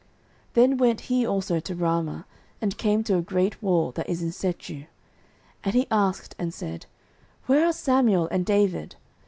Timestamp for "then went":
0.53-1.01